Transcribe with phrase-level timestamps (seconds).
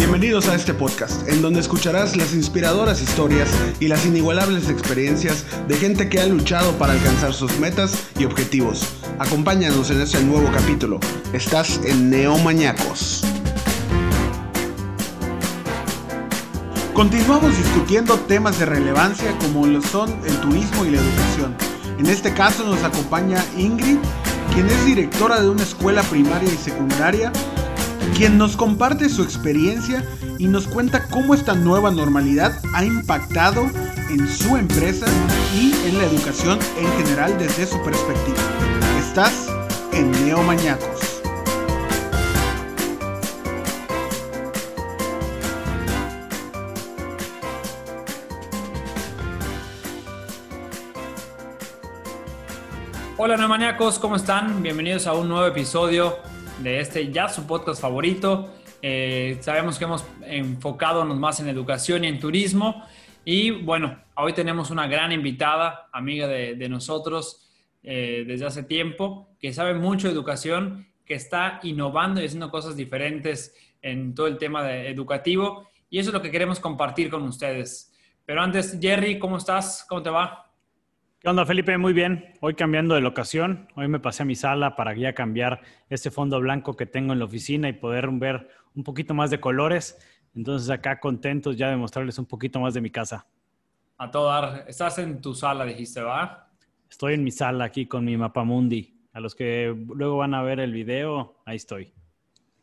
[0.00, 5.76] Bienvenidos a este podcast, en donde escucharás las inspiradoras historias y las inigualables experiencias de
[5.76, 8.82] gente que ha luchado para alcanzar sus metas y objetivos.
[9.18, 11.00] Acompáñanos en este nuevo capítulo.
[11.34, 13.22] Estás en Neomañacos.
[16.94, 21.54] Continuamos discutiendo temas de relevancia como lo son el turismo y la educación.
[21.98, 23.98] En este caso nos acompaña Ingrid,
[24.54, 27.30] quien es directora de una escuela primaria y secundaria
[28.20, 30.04] quien nos comparte su experiencia
[30.38, 33.62] y nos cuenta cómo esta nueva normalidad ha impactado
[34.10, 35.06] en su empresa
[35.54, 38.36] y en la educación en general desde su perspectiva.
[38.98, 39.48] Estás
[39.94, 41.22] en Neomañacos.
[53.16, 54.62] Hola Neomañacos, ¿cómo están?
[54.62, 56.18] Bienvenidos a un nuevo episodio
[56.62, 58.52] de este ya su podcast favorito.
[58.82, 62.84] Eh, sabemos que hemos enfocado más en educación y en turismo.
[63.24, 67.50] Y bueno, hoy tenemos una gran invitada, amiga de, nosotros
[67.82, 72.76] eh, desde hace tiempo, que sabe mucho de educación, que está innovando y haciendo cosas
[72.76, 75.68] diferentes en todo el tema educativo.
[75.88, 77.92] Y eso es lo que queremos compartir con ustedes.
[78.24, 79.84] Pero antes, Jerry, ¿cómo estás?
[79.88, 80.49] ¿Cómo te va?
[81.22, 81.76] ¿Qué onda, Felipe?
[81.76, 82.32] Muy bien.
[82.40, 83.68] Hoy cambiando de locación.
[83.74, 87.18] Hoy me pasé a mi sala para ya cambiar este fondo blanco que tengo en
[87.18, 89.98] la oficina y poder ver un poquito más de colores.
[90.34, 93.26] Entonces acá contentos ya de mostrarles un poquito más de mi casa.
[93.98, 94.64] A todo dar.
[94.66, 96.48] Estás en tu sala, dijiste, ¿va?
[96.88, 98.98] Estoy en mi sala aquí con mi mapa mundi.
[99.12, 101.92] A los que luego van a ver el video, ahí estoy.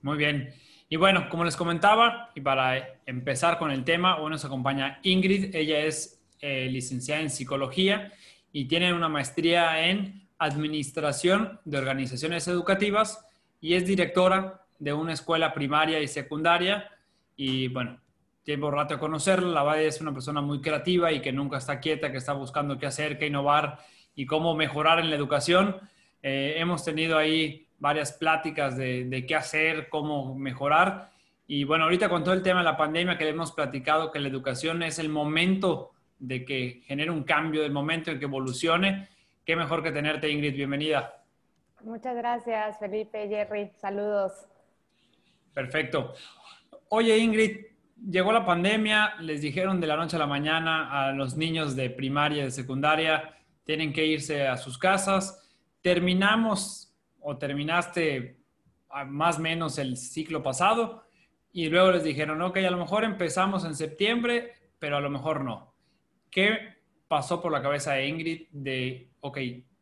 [0.02, 0.52] Muy bien.
[0.90, 5.54] Y bueno, como les comentaba, y para empezar con el tema, hoy nos acompaña Ingrid.
[5.54, 8.12] Ella es eh, licenciada en psicología
[8.52, 13.26] y tiene una maestría en Administración de Organizaciones Educativas
[13.60, 16.90] y es directora de una escuela primaria y secundaria.
[17.36, 18.00] Y bueno,
[18.44, 19.50] tiempo rato de conocerla.
[19.50, 22.78] La verdad es una persona muy creativa y que nunca está quieta, que está buscando
[22.78, 23.80] qué hacer, qué innovar
[24.16, 25.78] y cómo mejorar en la educación.
[26.22, 31.12] Eh, hemos tenido ahí varias pláticas de, de, qué hacer, cómo mejorar.
[31.48, 34.20] Y bueno, ahorita con todo el tema de la pandemia que le hemos platicado que
[34.20, 39.10] la educación es el momento de que genere un cambio del momento en que evolucione.
[39.46, 40.56] Qué mejor que tenerte, Ingrid.
[40.56, 41.24] Bienvenida.
[41.82, 43.72] Muchas gracias, Felipe, Jerry.
[43.80, 44.48] Saludos.
[45.54, 46.14] Perfecto.
[46.90, 47.66] Oye, Ingrid,
[48.10, 51.90] llegó la pandemia, les dijeron de la noche a la mañana a los niños de
[51.90, 55.50] primaria y de secundaria, tienen que irse a sus casas.
[55.82, 58.38] Terminamos o terminaste
[59.08, 61.04] más o menos el ciclo pasado
[61.52, 65.44] y luego les dijeron, ok, a lo mejor empezamos en septiembre, pero a lo mejor
[65.44, 65.74] no.
[66.32, 66.76] ¿Qué
[67.08, 69.38] pasó por la cabeza de Ingrid de, ok,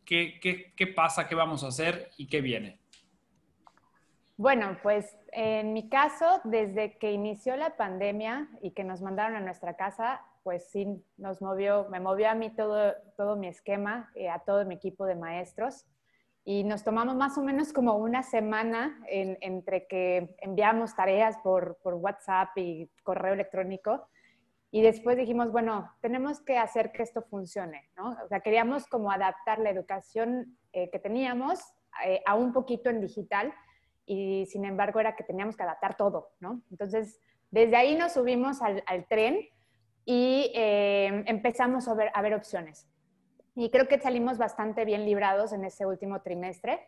[0.06, 2.80] ¿qué, qué, qué pasa, qué vamos a hacer y qué viene?
[4.38, 9.40] Bueno, pues en mi caso, desde que inició la pandemia y que nos mandaron a
[9.40, 14.30] nuestra casa, pues sí, nos movió, me movió a mí todo, todo mi esquema, eh,
[14.30, 15.86] a todo mi equipo de maestros.
[16.44, 21.96] Y nos tomamos más o menos como una semana entre que enviamos tareas por, por
[21.96, 24.08] WhatsApp y correo electrónico
[24.76, 28.10] y después dijimos, bueno, tenemos que hacer que esto funcione, ¿no?
[28.22, 31.62] O sea, queríamos como adaptar la educación eh, que teníamos
[32.06, 33.54] eh, a un poquito en digital
[34.06, 36.62] y sin embargo era que teníamos que adaptar todo, ¿no?
[36.72, 37.22] Entonces,
[37.52, 39.48] desde ahí nos subimos al, tren
[40.04, 42.86] y eh, empezamos a ver, a ver opciones.
[43.56, 46.86] Y creo que salimos bastante bien librados en ese último trimestre.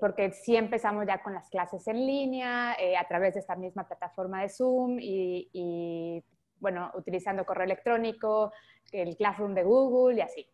[0.00, 4.40] porque sí empezamos ya con las clases en línea, a través de esta misma plataforma
[4.40, 6.24] de Zoom y, y,
[6.64, 8.50] bueno, utilizando correo electrónico,
[8.90, 10.48] el Classroom de Google y así.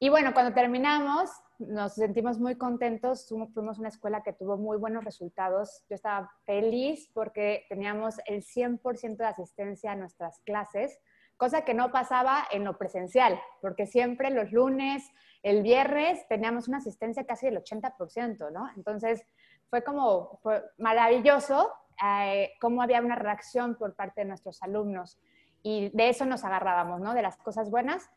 [0.00, 3.28] Y bueno, cuando terminamos, nos sentimos muy contentos.
[3.28, 5.84] Fuimos una escuela que tuvo muy buenos resultados.
[5.88, 10.98] Yo estaba feliz porque teníamos el 100% de asistencia a nuestras clases,
[11.36, 15.08] cosa que no pasaba en lo presencial, porque siempre los lunes,
[15.44, 18.68] el viernes, teníamos una asistencia casi del 80%, ¿no?
[18.76, 19.24] Entonces,
[19.70, 20.40] fue como
[20.78, 21.72] maravilloso
[22.04, 25.20] eh, cómo había una reacción por parte de nuestros alumnos
[25.64, 27.14] y de eso nos agarrábamos, ¿no?
[27.14, 28.10] De las cosas buenas.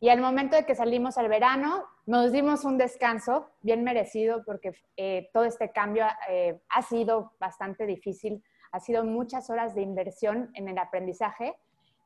[0.00, 4.72] Y al momento de que salimos al verano, nos dimos un descanso bien merecido porque
[4.96, 8.42] eh, todo este cambio eh, ha sido bastante difícil,
[8.72, 11.56] ha sido muchas horas de inversión en el aprendizaje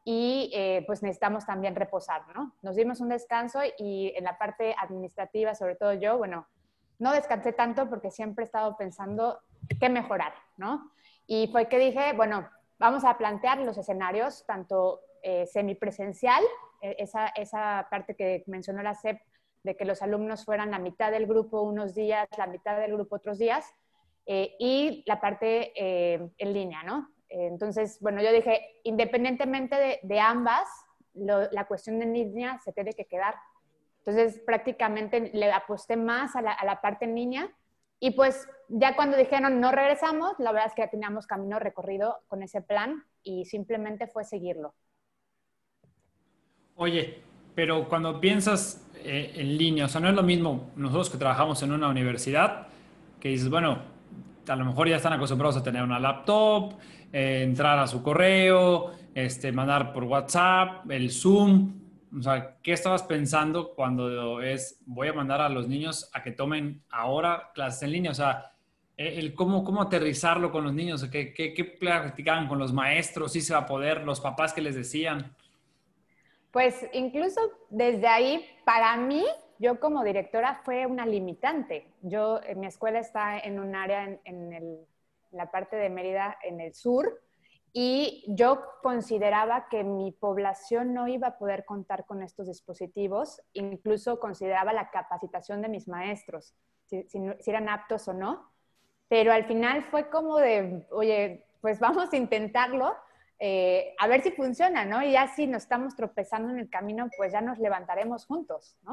[0.04, 2.54] y eh, pues necesitamos también reposar, ¿no?
[2.60, 6.46] Nos dimos un descanso y en la parte administrativa, sobre todo yo, bueno,
[6.98, 9.40] no descansé tanto porque siempre he estado pensando
[9.80, 10.90] qué mejorar, ¿no?
[11.26, 12.48] Y fue que dije, bueno,
[12.82, 16.42] vamos a plantear los escenarios, tanto eh, semipresencial,
[16.82, 19.20] eh, esa, esa, parte que mencionó la CEP,
[19.62, 23.14] de que los alumnos fueran la mitad del grupo unos días, la mitad del grupo
[23.14, 23.72] otros días,
[24.26, 27.08] eh, y la parte en línea, ¿no?
[27.28, 30.68] Entonces, bueno, yo dije, independientemente de, ambas,
[31.14, 33.36] la cuestión de niña se tiene que quedar.
[33.98, 37.56] Entonces, prácticamente le aposté más a la, a la parte en línea
[38.04, 42.18] y pues ya cuando dijeron no regresamos, la verdad es que ya teníamos camino recorrido
[42.26, 44.74] con ese plan y simplemente fue seguirlo.
[46.74, 47.22] Oye,
[47.54, 51.62] pero cuando piensas eh, en línea, o sea, no es lo mismo nosotros que trabajamos
[51.62, 52.66] en una universidad,
[53.20, 53.78] que dices, bueno,
[54.48, 56.72] a lo mejor ya están acostumbrados a tener una laptop,
[57.12, 61.81] eh, entrar a su correo, este, mandar por WhatsApp, el Zoom.
[62.16, 66.30] O sea, ¿qué estabas pensando cuando es, voy a mandar a los niños a que
[66.30, 68.10] tomen ahora clases en línea?
[68.10, 68.52] O sea,
[68.96, 73.32] eh, el cómo, cómo aterrizarlo con los niños, ¿Qué, qué, qué practicaban con los maestros,
[73.32, 75.34] si se va a poder, los papás que les decían.
[76.50, 79.24] Pues incluso desde ahí, para mí,
[79.58, 81.88] yo como directora fue una limitante.
[82.02, 84.86] Yo, mi escuela está en un área en,
[85.30, 87.22] la parte de Mérida, en el sur,
[87.72, 94.20] y yo consideraba que mi población no iba a poder contar con estos dispositivos, incluso
[94.20, 96.54] consideraba la capacitación de mis maestros,
[96.86, 97.06] si,
[97.46, 98.52] eran aptos o no,
[99.08, 102.94] pero al final fue como de, oye, pues vamos a intentarlo,
[103.38, 105.02] eh, a ver si funciona, ¿no?
[105.02, 108.92] Y ya si nos estamos tropezando en el camino, pues ya nos levantaremos juntos, ¿no?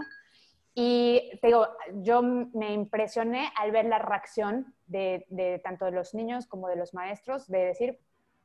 [0.73, 6.47] Y te digo, yo me impresioné al ver la reacción de, tanto de los niños
[6.47, 7.99] como de los maestros, de decir,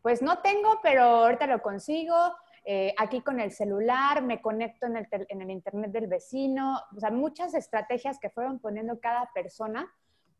[0.05, 2.15] pues no tengo, pero ahorita lo consigo,
[2.67, 7.01] eh, aquí con el celular, me conecto en el, en el, internet del vecino, o
[7.01, 9.91] sea, muchas estrategias que fueron poniendo cada persona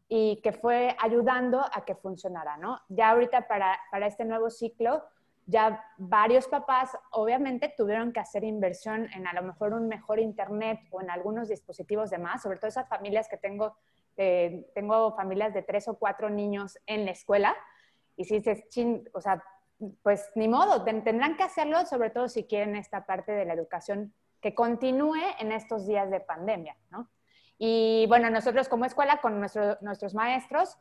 [0.07, 2.79] y que fue ayudando a que funcionara, ¿no?
[2.91, 5.03] Ya ahorita para, para este nuevo ciclo,
[5.47, 10.81] ya varios papás obviamente tuvieron que hacer inversión en a lo mejor un mejor internet
[10.91, 13.79] o en algunos dispositivos de más, sobre todo esas familias que tengo,
[14.19, 17.57] eh, tengo familias de tres o cuatro niños en la escuela
[18.17, 18.65] y si dices,
[19.13, 19.43] o sea,
[20.03, 24.15] pues ni modo, tendrán que hacerlo, sobre todo si quieren esta parte de la educación
[24.41, 27.09] que continúe en estos días de pandemia, ¿no?
[27.59, 30.77] Y bueno, nosotros como escuela, con nuestros maestros,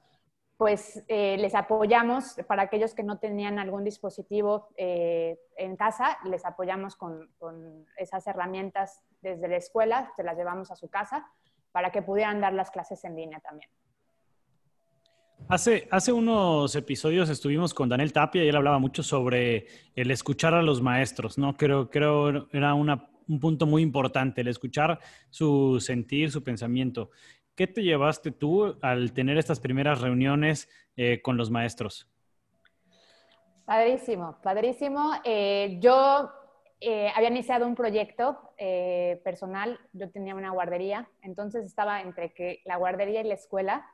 [0.58, 6.46] pues eh, les apoyamos para aquellos que no tenían algún dispositivo eh, en casa, les
[6.46, 7.30] apoyamos con,
[7.98, 11.28] esas herramientas desde la escuela, se las llevamos a su casa
[11.72, 13.70] para que pudieran dar las clases en línea también.
[15.50, 20.54] Hace, hace unos episodios estuvimos con Daniel Tapia y él hablaba mucho sobre el escuchar
[20.54, 21.56] a los maestros, ¿no?
[21.58, 25.00] Creo, creo era un punto muy importante, el escuchar
[25.30, 27.12] su sentir, su pensamiento.
[27.56, 32.10] ¿Qué te llevaste tú al tener estas primeras reuniones eh, con los maestros?
[33.66, 35.12] Padrísimo, padrísimo.
[35.24, 36.32] Eh, yo
[36.80, 38.40] eh, había iniciado un proyecto
[39.24, 43.86] personal, yo tenía una guardería, entonces estaba entre que la guardería y la escuela.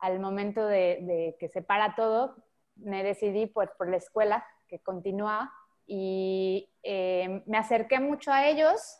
[0.00, 2.36] Al momento de, que se para todo,
[2.76, 5.52] me decidí por, por la escuela, que continuaba,
[5.86, 6.68] y
[7.46, 8.98] me acerqué mucho a ellos.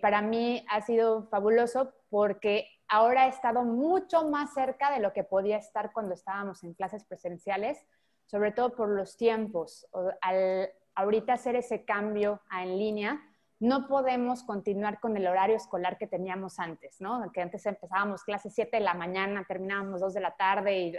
[0.00, 5.24] para mí ha sido fabuloso porque ahora he estado mucho más cerca de lo que
[5.24, 7.86] podía estar cuando estábamos en clases presenciales,
[8.26, 9.86] sobre todo por los tiempos.
[10.20, 13.22] Al ahorita hacer ese cambio a en línea,
[13.62, 17.30] no podemos continuar con el horario escolar que teníamos antes, ¿no?
[17.30, 20.98] Que antes empezábamos clases 7 de la mañana, terminábamos 2 de la tarde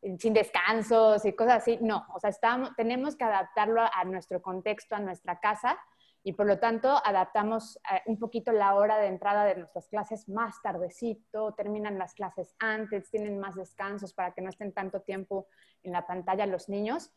[0.00, 1.78] y, sin descansos y cosas así.
[1.82, 2.30] No, o sea,
[2.78, 5.78] tenemos que adaptarlo a nuestro contexto, a nuestra casa
[6.22, 10.30] y por lo tanto adaptamos eh, un poquito la hora de entrada de nuestras clases
[10.30, 15.46] más tardecito, terminan las clases antes, tienen más descansos para que no estén tanto tiempo
[15.82, 17.12] en la pantalla los niños.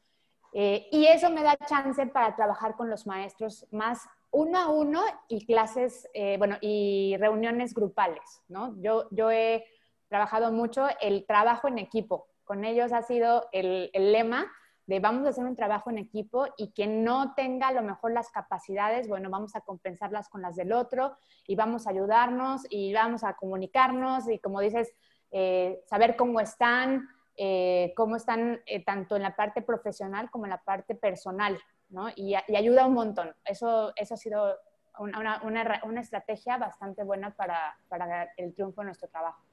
[0.51, 5.01] Eh, y eso me da chance para trabajar con los maestros más uno a uno
[5.29, 8.75] y clases, eh, bueno, y reuniones grupales, ¿no?
[8.81, 9.65] Yo, yo he
[10.09, 12.27] trabajado mucho el trabajo en equipo.
[12.43, 14.51] Con ellos ha sido el, el lema
[14.87, 18.11] de vamos a hacer un trabajo en equipo y quien no tenga a lo mejor
[18.11, 21.15] las capacidades, bueno, vamos a compensarlas con las del otro
[21.47, 24.93] y vamos a ayudarnos y vamos a comunicarnos y como dices,
[25.31, 30.61] eh, saber cómo están, eh, cómo están tanto en la parte profesional como en la
[30.61, 31.57] parte personal,
[31.89, 32.09] ¿no?
[32.15, 33.33] Y, ayuda un montón.
[33.45, 34.55] Eso, eso ha sido
[34.99, 39.43] una, una, una estrategia bastante buena para, para el triunfo de nuestro trabajo.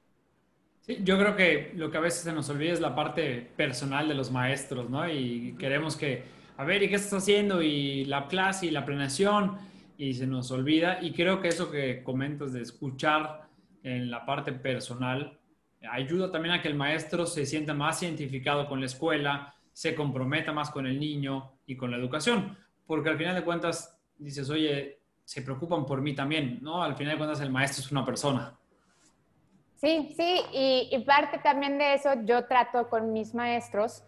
[0.81, 4.07] Sí, yo creo que lo que a veces se nos olvida es la parte personal
[4.07, 5.09] de los maestros, ¿no?
[5.09, 6.25] Y queremos que,
[6.57, 7.61] a ver, ¿y qué estás haciendo?
[7.61, 9.57] Y la clase y la planeación,
[9.97, 10.99] y se nos olvida.
[11.01, 13.43] Y creo que eso que comentas de escuchar
[13.83, 15.39] en la parte personal
[15.89, 20.53] ayuda también a que el maestro se sienta más identificado con la escuela, se comprometa
[20.53, 22.57] más con el niño y con la educación.
[22.85, 26.83] Porque al final de cuentas dices, oye, se preocupan por mí también, ¿no?
[26.83, 28.57] Al final de cuentas el maestro es una persona.
[29.75, 34.03] Sí, sí, y, parte también de eso yo trato con mis maestros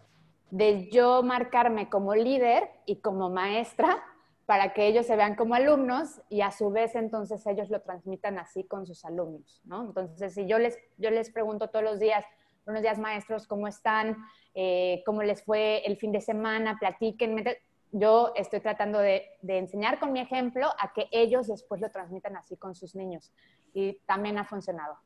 [0.50, 4.02] de yo marcarme como líder y como maestra
[4.46, 8.38] para que ellos se vean como alumnos y a su vez entonces ellos lo transmitan
[8.38, 9.84] así con sus alumnos, ¿no?
[9.84, 12.24] Entonces, si yo les, yo les pregunto todos los días,
[12.66, 14.16] buenos días maestros, ¿cómo están?
[14.52, 16.76] Eh, ¿Cómo les fue el fin de semana?
[16.78, 17.58] Platíquenme.
[17.92, 22.36] Yo estoy tratando de, de, enseñar con mi ejemplo a que ellos después lo transmitan
[22.36, 23.32] así con sus niños.
[23.72, 24.96] Y también ha funcionado.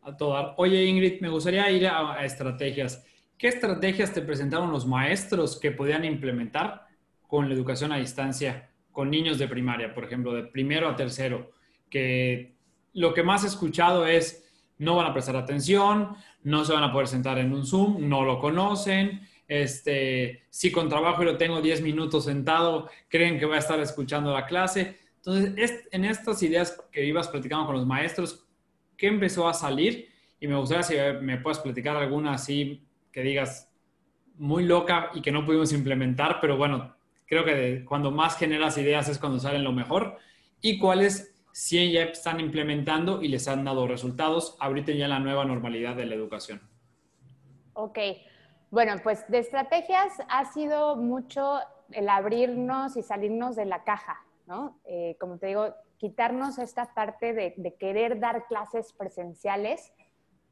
[0.00, 0.54] A todo.
[0.56, 3.04] Oye, Ingrid, me gustaría ir a, a estrategias.
[3.36, 6.86] ¿Qué estrategias te presentaron los maestros que podían implementar
[7.26, 11.50] con la educación a distancia con niños de primaria, por ejemplo, de primero a tercero?
[11.90, 12.56] Que
[12.94, 14.43] lo que más he escuchado es
[14.78, 18.24] no van a prestar atención, no se van a poder sentar en un Zoom, no
[18.24, 19.28] lo conocen.
[19.46, 23.78] Este, si con trabajo y lo tengo 10 minutos sentado, creen que voy a estar
[23.80, 24.98] escuchando la clase.
[25.16, 28.44] Entonces, en estas ideas que ibas platicando con los maestros,
[28.96, 30.08] ¿qué empezó a salir?
[30.40, 33.70] Y me gustaría si me puedes platicar alguna así que digas
[34.36, 36.94] muy loca y que no pudimos implementar, pero bueno,
[37.26, 40.18] creo que cuando más generas ideas es cuando salen lo mejor.
[40.60, 45.44] ¿Y cuáles sí ya están implementando y les han dado resultados ahorita ya la nueva
[45.44, 46.60] normalidad de la educación?
[47.74, 47.96] Ok,
[48.70, 51.60] bueno, pues de estrategias ha sido mucho
[51.92, 54.80] el abrirnos y salirnos de la caja, ¿no?
[54.84, 59.92] Eh, como te digo, quitarnos esta parte de, querer dar clases presenciales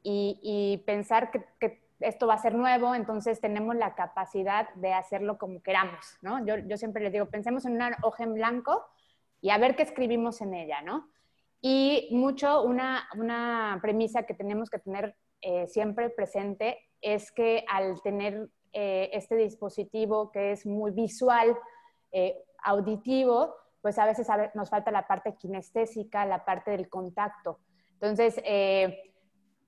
[0.03, 5.61] y, pensar que, esto va a ser nuevo, entonces tenemos la capacidad de hacerlo como
[5.61, 6.45] queramos, ¿no?
[6.45, 8.85] Yo, yo siempre les digo, pensemos en una hoja en blanco
[9.43, 11.09] y a ver qué escribimos en ella, ¿no?
[11.59, 18.01] Y mucho, una, una premisa que tenemos que tener eh, siempre presente es que al
[18.01, 21.57] tener eh, este dispositivo que es muy visual,
[22.13, 27.59] eh, auditivo, pues a veces nos falta la parte kinestésica, la parte del contacto.
[27.95, 28.41] Entonces,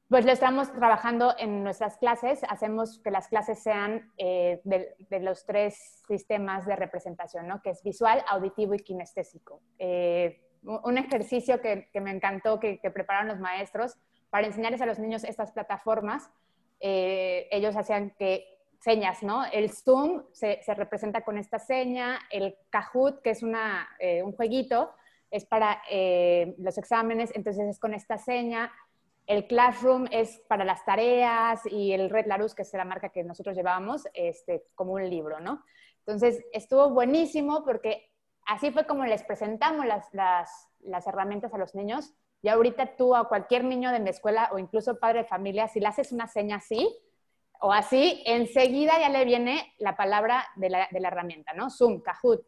[0.10, 5.46] pues lo estamos trabajando en nuestras clases, hacemos que las clases sean de, de, los
[5.46, 7.62] tres sistemas de representación, ¿no?
[7.62, 9.62] que es visual, auditivo y kinestésico.
[9.80, 13.98] un ejercicio que, me encantó, que, prepararon los maestros,
[14.30, 16.30] para enseñarles a los niños estas plataformas,
[16.80, 19.44] eh, ellos hacían que señas, ¿no?
[19.46, 24.94] El Zoom se, representa con esta seña, el Kahoot, que es una, eh, un jueguito,
[25.32, 28.72] es para eh, los exámenes, entonces es con esta seña.
[29.28, 33.24] El Classroom es para las tareas y el Red Larus, que es la marca que
[33.24, 35.64] nosotros llevábamos, este, como un libro, ¿no?
[36.06, 38.12] Entonces estuvo buenísimo porque
[38.46, 42.14] así fue como les presentamos las, herramientas a los niños
[42.44, 45.80] y ahorita tú a cualquier niño de mi escuela o incluso padre de familia, si
[45.80, 46.96] le haces una seña así
[47.60, 51.72] o así, enseguida ya le viene la palabra de la, herramienta, ¿no?
[51.72, 52.46] Zoom, Kahoot.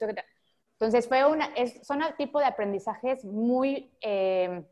[0.73, 1.49] Entonces, fue una,
[1.81, 4.63] son el tipo de aprendizajes muy, eh,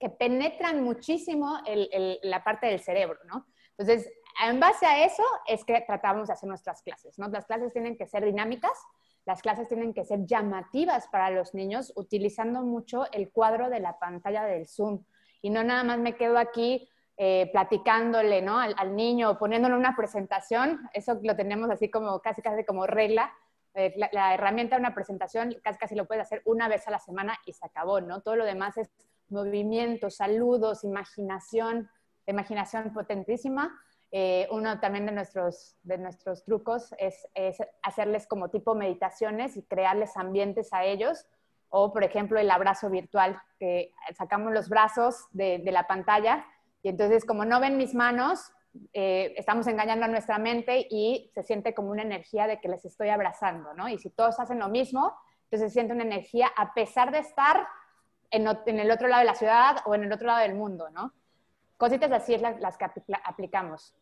[0.00, 1.58] que penetran muchísimo
[2.22, 3.46] la parte del cerebro, ¿no?
[3.76, 4.10] Entonces,
[4.46, 7.28] en base a eso es que tratamos de hacer nuestras clases, ¿no?
[7.28, 8.72] Las clases tienen que ser dinámicas,
[9.26, 13.98] las clases tienen que ser llamativas para los niños, utilizando mucho el cuadro de la
[13.98, 15.04] pantalla del Zoom.
[15.42, 18.58] Y no nada más me quedo aquí eh, platicándole ¿no?
[18.58, 20.88] al, niño poniéndole una presentación.
[20.94, 23.30] Eso lo tenemos así como casi casi como regla.
[23.74, 26.98] Eh, la, herramienta de una presentación casi casi lo puedes hacer una vez a la
[26.98, 28.22] semana y se acabó, ¿no?
[28.22, 28.90] Todo lo demás es
[29.30, 31.88] movimiento, saludos, imaginación,
[32.26, 33.72] imaginación potentísima
[34.12, 37.26] eh, uno también de nuestros, de nuestros trucos es,
[37.82, 41.26] hacerles como tipo meditaciones y crearles ambientes a ellos.
[41.68, 46.44] O, por ejemplo, el abrazo virtual, que sacamos los brazos de, la pantalla
[46.82, 48.52] y entonces como no ven mis manos,
[48.92, 52.84] eh, estamos engañando a nuestra mente y se siente como una energía de que les
[52.84, 53.88] estoy abrazando, ¿no?
[53.88, 57.68] Y si todos hacen lo mismo, entonces se siente una energía a pesar de estar
[58.30, 61.12] en, el otro lado de la ciudad o en el otro lado del mundo, ¿no?
[61.76, 62.86] Cositas así es las, que
[63.24, 63.94] aplicamos.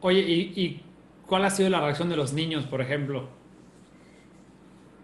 [0.00, 0.84] Oye, ¿y,
[1.26, 3.28] cuál ha sido la reacción de los niños, por ejemplo?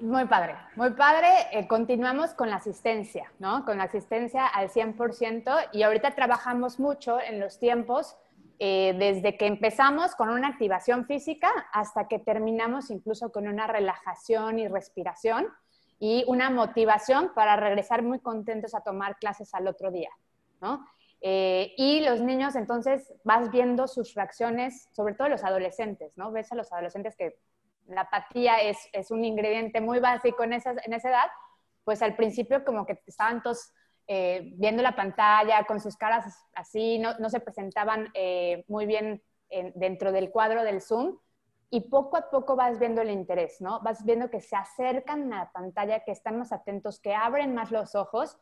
[0.00, 1.28] Muy padre, muy padre.
[1.52, 3.64] Eh, continuamos con la asistencia, ¿no?
[3.64, 8.16] Con la asistencia al 100% y ahorita trabajamos mucho en los tiempos
[8.60, 14.60] eh, desde que empezamos con una activación física hasta que terminamos incluso con una relajación
[14.60, 15.48] y respiración
[15.98, 20.10] y una motivación para regresar muy contentos a tomar clases al otro día,
[20.60, 20.84] ¿no?
[21.20, 26.30] Eh, y los niños, entonces, vas viendo sus reacciones, sobre todo los adolescentes, ¿no?
[26.32, 27.38] Ves a los adolescentes que
[27.86, 31.30] la apatía es, es un ingrediente muy básico en esa, edad,
[31.84, 33.72] pues al principio como que estaban todos
[34.06, 39.22] eh, viendo la pantalla con sus caras así, no, no se presentaban eh, muy bien
[39.76, 41.16] dentro del cuadro del Zoom
[41.74, 43.80] y poco a poco vas viendo el interés, ¿no?
[43.80, 47.72] Vas viendo que se acercan a la pantalla, que están más atentos, que abren más
[47.72, 48.38] los ojos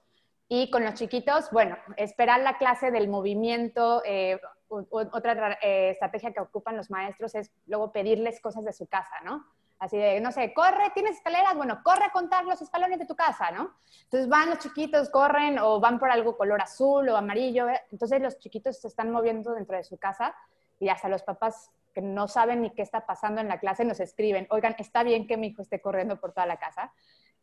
[0.49, 6.41] y con los chiquitos, bueno, esperar la clase del movimiento, eh, otra eh, estrategia que
[6.41, 9.47] ocupan los maestros es luego pedirles cosas de su casa, ¿no?
[9.79, 13.17] Así de, no sé, corre, tienes escaleras, bueno, corre a contar los escalones de tu
[13.17, 13.73] casa, ¿no?
[14.05, 17.67] Entonces van los chiquitos, corren o van por algo color azul o amarillo.
[17.71, 17.81] ¿eh?
[17.91, 20.35] Entonces los chiquitos se están moviendo dentro de su casa
[20.79, 24.01] y hasta los papás que no saben ni qué está pasando en la clase nos
[24.01, 26.93] escriben, oigan, está bien que mi hijo esté corriendo por toda la casa.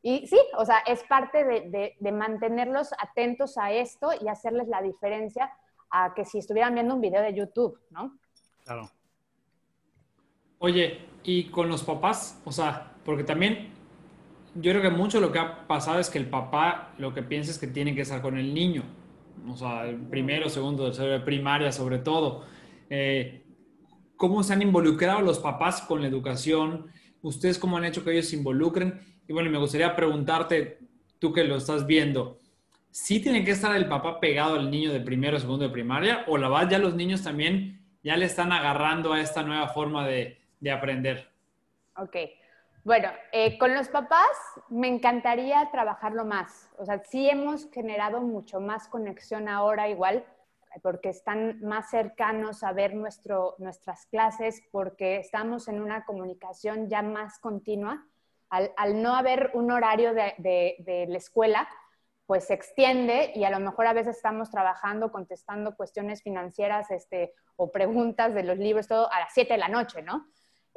[0.02, 4.82] Y sí, o sea, es parte de, de mantenerlos atentos a esto y hacerles la
[4.82, 5.52] diferencia
[5.92, 8.18] a que si estuvieran viendo un video de YouTube, ¿no?
[8.64, 8.90] Claro.
[10.60, 13.74] Oye, y con los papás, o sea, porque también
[14.56, 17.52] yo creo que mucho lo que ha pasado es que el papá lo que piensa
[17.52, 18.84] es que tiene que estar con el niño,
[19.48, 22.46] o sea, el primero, segundo, tercero, primaria sobre todo.
[22.90, 23.46] Eh,
[24.20, 26.92] ¿Cómo se han involucrado los papás con la educación?
[27.22, 29.00] ¿Ustedes cómo han hecho que ellos se involucren?
[29.26, 30.80] Y bueno, me gustaría preguntarte,
[31.20, 32.38] tú que lo estás viendo,
[32.92, 36.26] ¿sí tiene que estar el papá pegado al niño de primero, segundo de primaria?
[36.28, 40.06] ¿O la verdad ya los niños también ya le están agarrando a esta nueva forma
[40.06, 41.30] de, de aprender.
[41.96, 42.18] Ok.
[42.84, 44.30] Bueno, eh, con los papás
[44.70, 46.70] me encantaría trabajarlo más.
[46.78, 50.26] O sea, sí hemos generado mucho más conexión ahora igual,
[50.82, 57.02] porque están más cercanos a ver nuestro, nuestras clases, porque estamos en una comunicación ya
[57.02, 58.06] más continua.
[58.50, 61.70] Al, no haber un horario de, de, la escuela,
[62.26, 67.34] pues se extiende y a lo mejor a veces estamos trabajando, contestando cuestiones financieras este,
[67.58, 70.28] o preguntas de los libros, todo a las 7 de la noche, ¿no?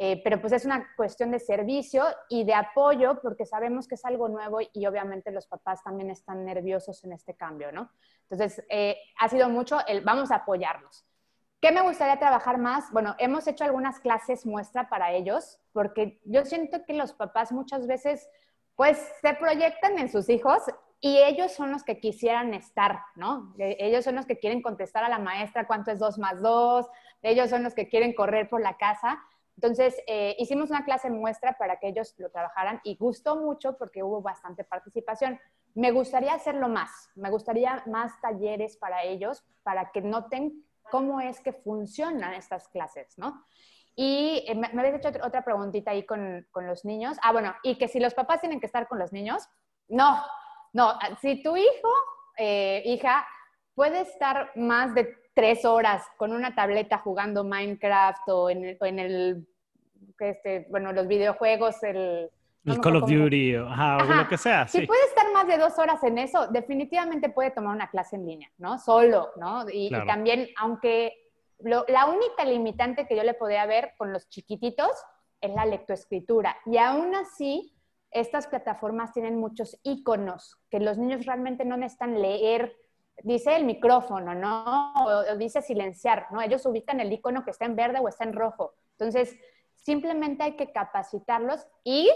[0.04, 4.04] Eh, pero pues es una cuestión de servicio y de apoyo porque sabemos que es
[4.04, 7.88] algo nuevo y obviamente los papás también están nerviosos en este cambio, ¿no?
[8.22, 11.06] Entonces, eh, ha sido mucho el vamos a apoyarlos.
[11.60, 12.90] ¿Qué me gustaría trabajar más?
[12.90, 17.86] Bueno, hemos hecho algunas clases muestra para ellos porque yo siento que los papás muchas
[17.86, 18.28] veces
[18.74, 20.64] pues se proyectan en sus hijos
[20.98, 23.54] y ellos son los que quisieran estar, ¿no?
[23.56, 26.88] E, ellos son los que quieren contestar a la maestra cuánto es dos más dos,
[27.22, 29.22] ellos son los que quieren correr por la casa
[29.56, 34.02] entonces, eh, hicimos una clase muestra para que ellos lo trabajaran y gustó mucho porque
[34.02, 35.38] hubo bastante participación.
[35.74, 41.40] Me gustaría hacerlo más, me gustaría más talleres para ellos, para que noten cómo es
[41.40, 43.44] que funcionan estas clases, ¿no?
[43.94, 47.18] Y eh, me, habéis hecho otra preguntita ahí con, con, los niños.
[47.22, 49.48] Ah, bueno, y que si los papás tienen que estar con los niños.
[49.88, 50.22] No,
[50.72, 51.88] no, si tu hijo,
[52.38, 53.26] eh, hija,
[53.74, 58.98] puede estar más de tres horas con una tableta jugando Minecraft o en el, en
[58.98, 59.48] el
[60.18, 62.30] este, bueno, los videojuegos, el...
[62.64, 64.68] el Call of Duty o, lo que sea.
[64.68, 68.26] Si puede estar más de dos horas en eso, definitivamente puede tomar una clase en
[68.26, 68.78] línea, ¿no?
[68.78, 69.64] Solo, ¿no?
[69.72, 71.14] Y, también, aunque
[71.58, 74.90] la única limitante que yo le podía ver con los chiquititos
[75.40, 76.56] es la lectoescritura.
[76.66, 77.74] Y aún así,
[78.10, 82.76] estas plataformas tienen muchos iconos que los niños realmente no necesitan leer
[83.22, 84.92] dice el micrófono, ¿no?
[84.94, 86.40] O, dice silenciar, ¿no?
[86.40, 88.74] Ellos ubican el icono que está en verde o está en rojo.
[88.92, 89.36] Entonces,
[89.76, 92.10] simplemente hay que capacitarlos y,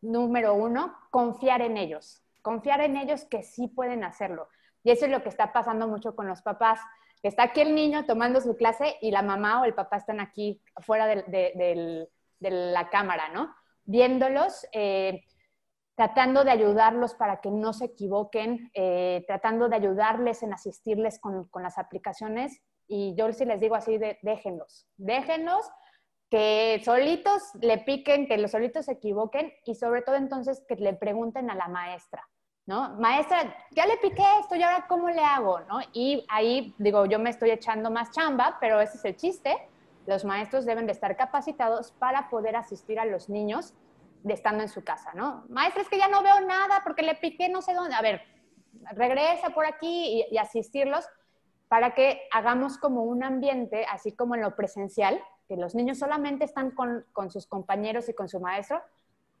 [0.00, 2.22] número uno, confiar en ellos.
[2.42, 4.48] Confiar en ellos que sí pueden hacerlo.
[4.82, 6.80] Y eso es lo que está pasando mucho con los papás.
[7.22, 10.60] Está aquí el niño tomando su clase y la mamá o el papá están aquí
[10.80, 12.08] fuera de,
[12.40, 13.54] la cámara, ¿no?
[13.86, 14.66] Viéndolos.
[14.72, 15.24] Eh,
[15.94, 21.48] tratando de ayudarlos para que no se equivoquen, eh, tratando de ayudarles en asistirles con,
[21.62, 22.60] las aplicaciones.
[22.86, 25.70] Y yo sí les digo así, déjenlos, déjenlos,
[26.30, 30.94] que solitos le piquen, que los solitos se equivoquen y sobre todo entonces que le
[30.94, 32.28] pregunten a la maestra,
[32.66, 32.96] ¿no?
[32.96, 35.78] Maestra, ya le piqué esto y ahora cómo le hago, ¿no?
[35.92, 39.56] Y ahí digo, yo me estoy echando más chamba, pero ese es el chiste.
[40.06, 43.72] Los maestros deben de estar capacitados para poder asistir a los niños
[44.24, 45.44] de estando en su casa, ¿no?
[45.50, 47.94] Maestra, es que ya no veo nada porque le piqué no sé dónde.
[47.94, 48.22] A ver,
[48.92, 51.06] regresa por aquí y, asistirlos
[51.68, 56.44] para que hagamos como un ambiente, así como en lo presencial, que los niños solamente
[56.44, 58.82] están con, con, sus compañeros y con su maestro,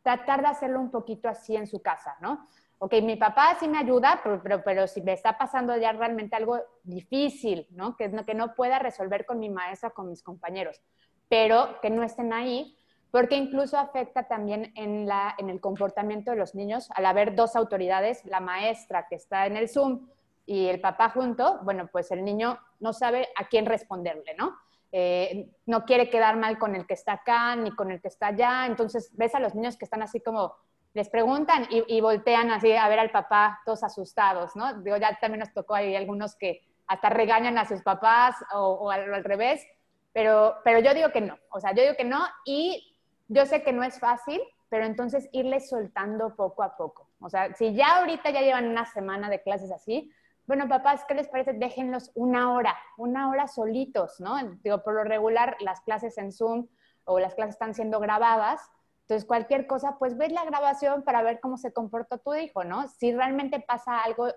[0.02, 2.46] tratar de hacerlo un poquito así en su casa, ¿no?
[2.78, 6.36] Ok, mi papá sí me ayuda, pero, pero, pero si me está pasando ya realmente
[6.36, 7.96] algo difícil, ¿no?
[7.96, 10.82] Que, que no pueda resolver con mi maestra, con mis compañeros,
[11.30, 12.76] pero que no estén ahí
[13.14, 17.54] porque incluso afecta también en, la, en el comportamiento de los niños al haber dos
[17.54, 20.08] autoridades, la maestra que está en el Zoom
[20.46, 24.58] y el papá junto, bueno, pues el niño no sabe a quién responderle, ¿no?
[24.90, 28.26] Eh, no quiere quedar mal con el que está acá ni con el que está
[28.26, 30.56] allá, entonces ves a los niños que están así como,
[30.92, 34.82] les preguntan y, voltean así a ver al papá todos asustados, ¿no?
[34.82, 39.14] Digo, ya también nos tocó ahí algunos que hasta regañan a sus papás o, al,
[39.14, 39.64] al, revés,
[40.12, 42.90] pero, pero yo digo que no, o sea, yo digo que no y
[43.28, 47.08] yo sé que no es fácil, pero entonces irles soltando poco a poco.
[47.20, 50.10] O sea, si ya ahorita ya llevan una semana de clases así,
[50.46, 51.54] bueno, papás, ¿qué les parece?
[51.54, 54.36] Déjenlos una hora, una hora solitos, ¿no?
[54.62, 56.66] Digo, por lo regular, las clases en Zoom
[57.04, 58.60] o las clases están siendo grabadas.
[59.02, 62.88] Entonces, cualquier cosa, pues ves la grabación para ver cómo se comporta tu hijo, ¿no?
[62.88, 64.28] Si realmente pasa algo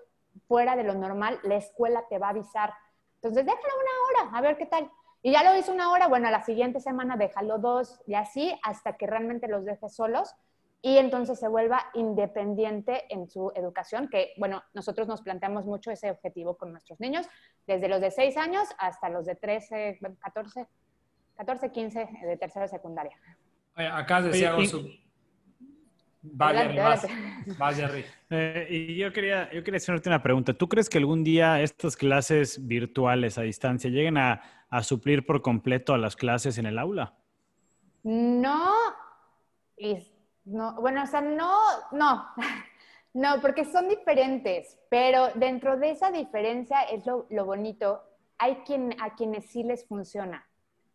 [0.46, 2.72] fuera de lo normal, la escuela te va a avisar.
[3.16, 4.90] Entonces, déjalo una hora, a ver qué tal.
[5.22, 8.96] Y ya lo hizo una hora, bueno, la siguiente semana déjalo dos y así hasta
[8.96, 10.34] que realmente los dejes solos
[10.80, 16.10] y entonces se vuelva independiente en su educación, que bueno, nosotros nos planteamos mucho ese
[16.10, 17.28] objetivo con nuestros niños,
[17.66, 20.68] desde los de 6 años hasta los de 13, 14,
[21.36, 23.16] 14, 15 de tercera secundaria.
[23.74, 24.54] acá decía
[26.20, 26.98] Vaya,
[27.58, 27.90] vaya,
[28.30, 30.52] eh, y yo quería, yo quería hacerte una pregunta.
[30.52, 35.42] ¿Tú crees que algún día estas clases virtuales a distancia lleguen a, a suplir por
[35.42, 37.14] completo a las clases en el aula?
[38.02, 38.72] No,
[39.76, 39.98] y
[40.44, 41.58] no, bueno, o sea, no,
[41.92, 42.26] no,
[43.14, 48.02] no, porque son diferentes, pero dentro de esa diferencia es lo, bonito.
[48.38, 50.46] Hay quien, a quienes sí les funciona,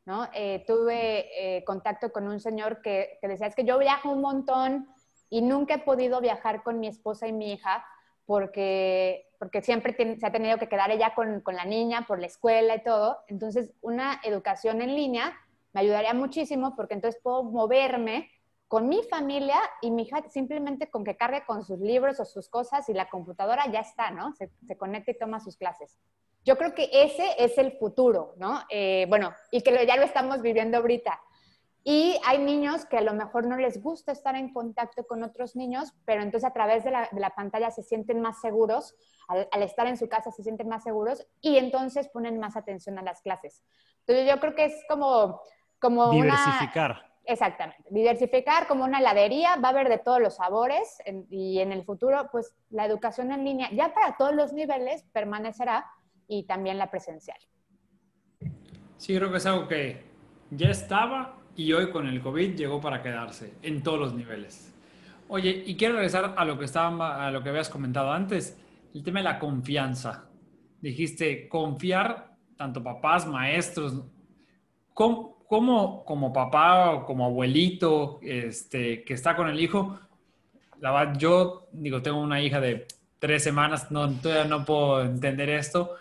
[0.05, 0.27] ¿no?
[0.33, 4.87] Eh, tuve eh, contacto con un señor que, decía, es que yo viajo un montón
[5.33, 7.83] y nunca he podido viajar con mi esposa y mi hija
[8.27, 12.27] porque, porque siempre se ha tenido que quedar ella con, con la niña por la
[12.27, 13.17] escuela y todo.
[13.27, 15.35] Entonces, una educación en línea
[15.73, 18.29] me ayudaría muchísimo porque entonces puedo moverme
[18.67, 22.47] con mi familia y mi hija simplemente con que cargue con sus libros o sus
[22.47, 24.35] cosas y la computadora ya está, ¿no?
[24.35, 25.97] Se, conecta y toma sus clases.
[26.45, 28.61] Yo creo que ese es el futuro, ¿no?
[28.69, 31.19] Eh, bueno, y que ya lo estamos viviendo ahorita.
[31.85, 35.55] Y hay niños que a lo mejor no les gusta estar en contacto con otros
[35.55, 38.95] niños, pero entonces a través de la, de la pantalla se sienten más seguros,
[39.27, 42.97] al, al, estar en su casa se sienten más seguros y entonces ponen más atención
[42.99, 43.63] a las clases.
[43.99, 45.41] Entonces yo creo que es como...
[45.79, 47.13] como Diversificar.
[47.25, 47.83] Exactamente.
[47.89, 52.29] Diversificar como una heladería, va a haber de todos los sabores y en el futuro,
[52.31, 55.85] pues la educación en línea, ya para todos los niveles, permanecerá
[56.27, 57.37] y también la presencial.
[58.97, 60.03] Sí, creo que es algo que
[60.51, 64.73] ya estaba y hoy con el COVID llegó para quedarse en todos los niveles.
[65.27, 68.57] Oye, y quiero regresar a lo que, estaba, a lo que habías comentado antes,
[68.93, 70.29] el tema de la confianza.
[70.81, 74.03] Dijiste confiar, tanto papás, maestros.
[74.93, 79.99] ¿Cómo, ¿cómo como papá o como abuelito este, que está con el hijo,
[80.83, 82.87] la verdad, yo digo, tengo una hija de
[83.17, 85.95] tres semanas, no, todavía no puedo entender esto,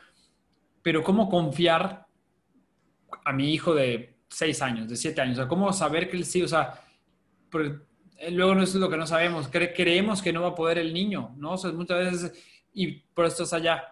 [0.82, 2.06] pero ¿cómo confiar
[3.24, 5.38] a mi hijo de seis años, de siete años?
[5.38, 6.80] O sea, ¿cómo saber que sí, o sea,
[8.30, 11.34] luego no es lo que no sabemos, creemos que no va a poder el niño,
[11.36, 11.52] ¿no?
[11.52, 13.88] O sea, muchas veces, y por esto es allá,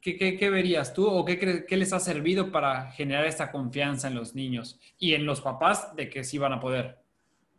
[0.00, 4.36] ¿Qué, verías tú o qué, qué, les ha servido para generar esta confianza en los
[4.36, 6.98] niños y en los papás de que sí van a poder?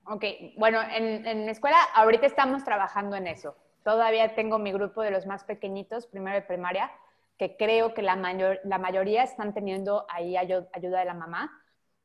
[0.06, 0.23] Ok,
[0.56, 3.56] bueno, en, en la escuela ahorita estamos trabajando en eso.
[3.84, 6.89] Todavía tengo mi grupo de los más pequeñitos, primero de primaria,
[7.38, 11.51] que creo que la, mayor, la mayoría están teniendo ahí ayuda de la mamá,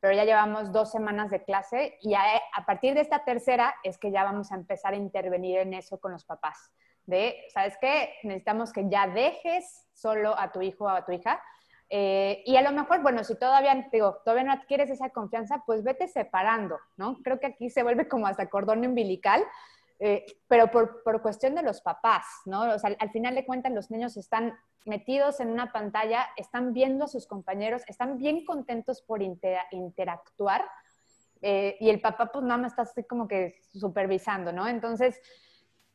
[0.02, 2.22] pero ya llevamos dos semanas de clase y a,
[2.56, 6.00] a partir de esta tercera es que ya vamos a empezar a intervenir en eso
[6.00, 6.72] con los papás
[7.06, 8.14] de, ¿sabes qué?
[8.24, 11.40] Necesitamos que ya dejes solo a tu hijo o a tu hija.
[11.88, 15.84] Eh, y a lo mejor, bueno, si todavía, digo, todavía no adquieres esa confianza, pues
[15.84, 17.18] vete separando, ¿no?
[17.22, 19.44] Creo que aquí se vuelve como hasta cordón umbilical,
[19.98, 22.62] eh, pero por, por, cuestión de los papás, ¿no?
[22.72, 27.04] O sea, al final de cuentas los niños están metidos en una pantalla, están viendo
[27.04, 30.68] a sus compañeros, están bien contentos por interactuar
[31.40, 34.66] eh, y el papá pues nada más está así como que supervisando, ¿no?
[34.66, 35.20] Entonces,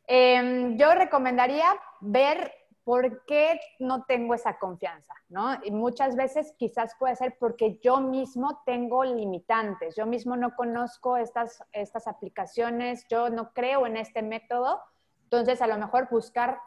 [0.07, 1.65] Em, yo recomendaría
[1.99, 2.53] ver
[2.87, 5.57] por qué no tengo esa confianza, ¿no?
[5.65, 11.17] Y muchas veces quizás puede ser porque yo mismo tengo limitantes, yo mismo no conozco
[11.17, 14.79] estas, estas aplicaciones, yo no creo en este método,
[15.23, 16.61] entonces a lo mejor buscar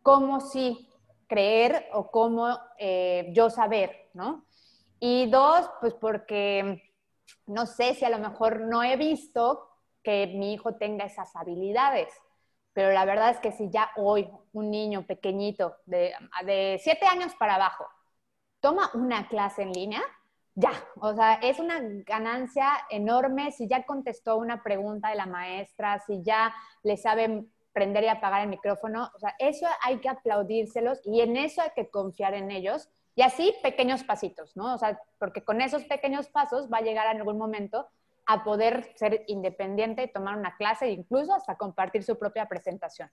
[0.00, 0.88] cómo sí
[1.26, 4.46] creer o cómo eh, yo saber, ¿no?
[4.98, 6.90] Y dos, pues porque
[7.44, 9.68] no sé si a lo mejor no he visto
[10.02, 12.08] que mi hijo tenga esas habilidades
[12.76, 16.12] pero la verdad es que si ya hoy un niño pequeñito de,
[16.44, 17.86] de años para abajo
[18.60, 20.02] toma una clase en línea,
[20.54, 26.00] ya, o sea, es una ganancia enorme si ya contestó una pregunta de la maestra,
[26.00, 31.00] si ya le sabe prender y apagar el micrófono, o sea, eso hay que aplaudírselos
[31.06, 32.90] y en eso hay que confiar en ellos.
[33.14, 34.74] Y así pequeños pasitos, ¿no?
[34.74, 37.88] O sea, porque con esos pequeños pasos va a llegar en algún momento
[38.26, 43.08] a poder ser independiente tomar una clase e incluso hasta compartir su propia presentación.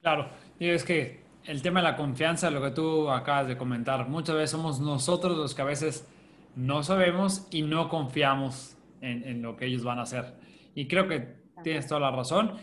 [0.00, 4.08] Claro, y es que el tema de la confianza, lo que tú acabas de comentar,
[4.08, 6.06] muchas veces somos nosotros los que a veces
[6.54, 10.34] no sabemos y no confiamos en, en lo que ellos van a hacer.
[10.74, 12.56] Y creo que tienes toda la razón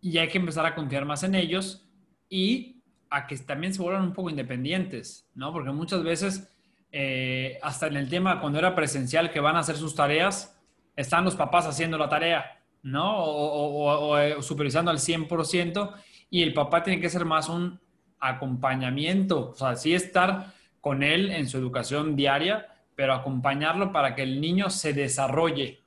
[0.00, 1.88] y hay que empezar a confiar más en ellos
[2.28, 5.52] y a que también se vuelvan un poco independientes, ¿no?
[5.52, 6.53] Porque muchas veces,
[6.96, 10.56] eh, hasta en el tema cuando era presencial que van a hacer sus tareas,
[10.94, 13.18] están los papás haciendo la tarea, ¿no?
[13.18, 15.92] O, o supervisando al 100%
[16.30, 17.80] y el papá tiene que ser más un
[18.20, 24.22] acompañamiento, o sea, sí estar con él en su educación diaria, pero acompañarlo para que
[24.22, 25.82] el niño se desarrolle,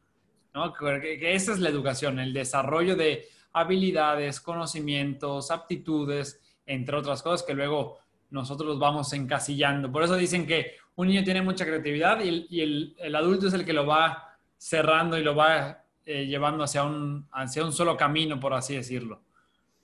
[0.54, 0.74] ¿no?
[0.74, 7.54] Que, esa es la educación, el desarrollo de habilidades, conocimientos, aptitudes, entre otras cosas que
[7.54, 9.92] luego nosotros los vamos encasillando.
[9.92, 13.74] Por eso dicen que un niño tiene mucha creatividad y, el, adulto es el que
[13.74, 18.54] lo va cerrando y lo va eh, llevando hacia un, hacia un solo camino, por
[18.54, 19.22] así decirlo.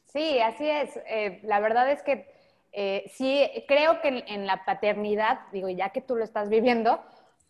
[0.06, 0.97] Sí, así es.
[1.08, 2.32] Eh, la verdad es que
[2.71, 7.01] eh, sí, creo que en, la paternidad, digo, ya que tú lo estás viviendo,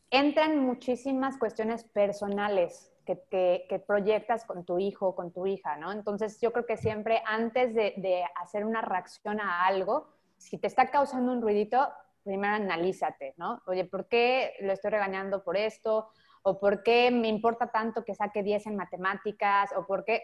[0.09, 5.91] entran muchísimas cuestiones personales que, proyectas con tu hijo o con tu hija, ¿no?
[5.91, 10.09] Entonces, yo creo que siempre antes de, hacer una reacción a algo,
[10.43, 11.89] si te está causando un ruidito,
[12.21, 13.61] primero analízate, ¿no?
[13.65, 16.09] Oye, ¿por qué lo estoy regañando por esto?
[16.43, 19.71] ¿O por qué me importa tanto que saque 10 en matemáticas?
[19.77, 20.23] ¿O por qué?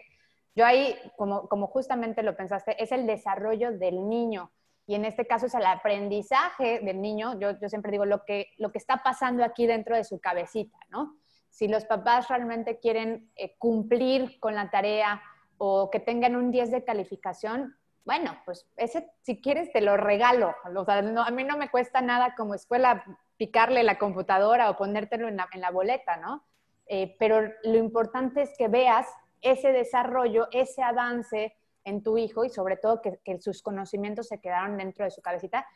[0.54, 4.52] Yo ahí, como, justamente lo pensaste, es el desarrollo del niño
[4.86, 7.38] y en este caso es el aprendizaje del niño.
[7.38, 11.16] Yo, siempre digo lo que, lo que está pasando aquí dentro de su cabecita, ¿no?
[11.48, 15.22] Si los papás realmente quieren eh, cumplir con la tarea
[15.56, 20.54] o que tengan un 10 de calificación, bueno, pues ese, si quieres, te lo regalo.
[20.76, 23.04] O sea, a mí no me cuesta nada como escuela
[23.36, 26.44] picarle la computadora o ponértelo en la, en la boleta, ¿no?
[26.86, 29.06] Eh, pero lo importante es que veas
[29.40, 34.76] ese desarrollo, ese avance, en tu hijo y sobre todo que, sus conocimientos se quedaron
[34.76, 35.66] dentro de su cabecita.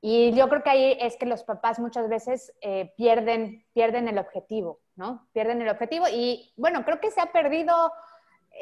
[0.00, 4.18] Y yo creo que ahí es que los papás muchas veces eh, pierden, pierden el
[4.18, 5.28] objetivo, ¿no?
[5.32, 7.92] Pierden el objetivo y bueno, creo que se ha perdido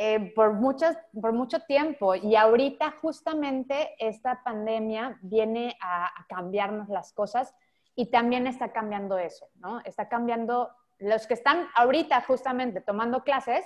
[0.00, 6.88] eh, por, muchos, por mucho tiempo y ahorita justamente esta pandemia viene a, a cambiarnos
[6.88, 7.52] las cosas
[7.96, 9.80] y también está cambiando eso, ¿no?
[9.80, 13.64] Está cambiando los que están ahorita justamente tomando clases,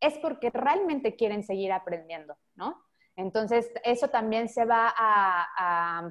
[0.00, 2.82] es porque realmente quieren seguir aprendiendo, ¿no?
[3.16, 6.10] Entonces, eso también se va a,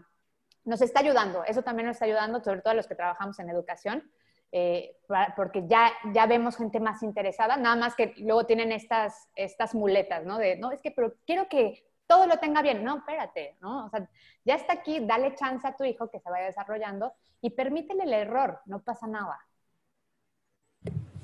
[0.64, 3.52] nos está ayudando, eso también nos está ayudando, sobre todo a los que trabajamos en
[3.52, 4.12] educación,
[4.52, 4.96] eh,
[5.36, 10.26] porque ya, ya vemos gente más interesada, nada más que luego tienen estas, estas muletas,
[10.26, 10.38] ¿no?
[10.38, 13.86] De, no, es que, pero quiero que todo lo tenga bien, no, espérate, ¿no?
[13.86, 14.10] O sea,
[14.44, 18.14] ya está aquí, dale chance a tu hijo que se vaya desarrollando y permítele el
[18.14, 19.40] error, no pasa nada.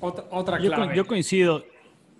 [0.00, 0.94] Otra, otra clave.
[0.94, 1.64] yo coincido,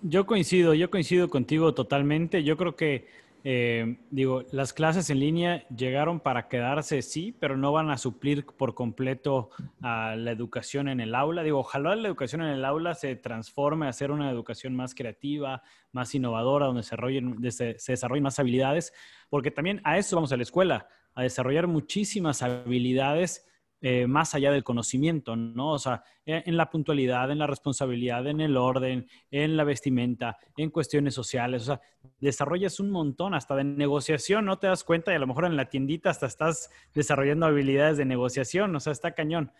[0.01, 2.43] yo coincido, yo coincido contigo totalmente.
[2.43, 3.07] Yo creo que,
[3.49, 8.45] eh, digo, las clases en línea llegaron para quedarse, sí, pero no van a suplir
[8.45, 11.43] por completo a la educación en el aula.
[11.43, 15.63] Digo, ojalá la educación en el aula se transforme a ser una educación más creativa,
[15.93, 18.91] más innovadora, donde se, se desarrollen más habilidades,
[19.29, 23.47] porque también a eso vamos a la escuela, a desarrollar muchísimas habilidades
[23.79, 25.73] eh, más allá del conocimiento, ¿no?
[25.73, 30.37] O sea, e, en la puntualidad, en la responsabilidad, en el orden, en la vestimenta,
[30.57, 31.81] en cuestiones sociales, o sea,
[32.19, 35.55] desarrollas un montón hasta de negociación, no te das cuenta y a lo mejor en
[35.55, 39.51] la tiendita hasta estás desarrollando habilidades de negociación, o sea, está cañón.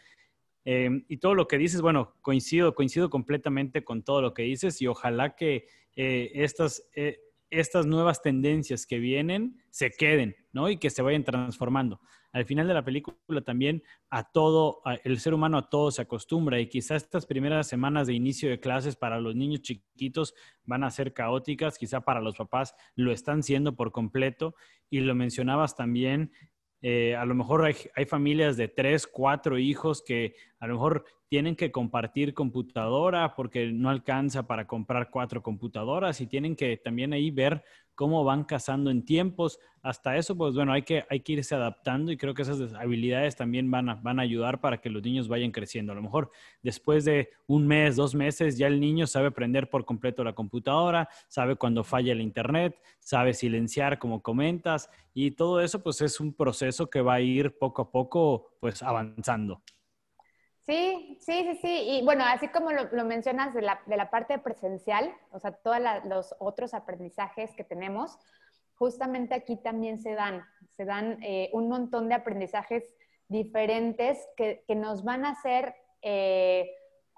[0.65, 4.81] Em, y todo lo que dices, bueno, coincido, coincido completamente con todo lo que dices
[4.81, 10.69] y ojalá que eh, estas, eh, estas nuevas tendencias que vienen se queden, ¿no?
[10.69, 12.01] Y que se vayan transformando.
[12.33, 16.59] Al final de la película también a todo, el ser humano a todo se acostumbra
[16.59, 20.33] y quizás estas primeras semanas de inicio de clases para los niños chiquitos
[20.65, 24.55] van a ser caóticas, quizá para los papás lo están siendo por completo.
[24.89, 26.31] Y lo mencionabas también,
[26.81, 31.05] eh, a lo mejor hay, hay, familias de tres, cuatro hijos que a lo mejor
[31.29, 37.11] tienen que compartir computadora porque no alcanza para comprar cuatro computadoras y tienen que también
[37.11, 37.63] ahí ver
[37.95, 39.59] cómo van cazando en tiempos.
[39.81, 43.35] Hasta eso, pues bueno, hay que, hay que irse adaptando y creo que esas habilidades
[43.35, 45.91] también van a, van a ayudar para que los niños vayan creciendo.
[45.91, 49.83] A lo mejor después de un mes, dos meses, ya el niño sabe aprender por
[49.83, 55.83] completo la computadora, sabe cuando falla el internet, sabe silenciar como comentas y todo eso
[55.83, 59.61] pues es un proceso que va a ir poco a poco pues avanzando.
[60.67, 61.81] Sí, sí, sí, sí.
[61.89, 65.79] Y bueno, así como lo, mencionas de la, de la, parte presencial, o sea, todos
[66.03, 68.19] los otros aprendizajes que tenemos,
[68.75, 70.43] justamente aquí también se dan,
[70.75, 72.83] se dan eh, un montón de aprendizajes
[73.29, 76.69] diferentes que, que nos van a hacer eh,